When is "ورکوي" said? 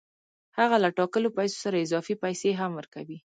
2.75-3.17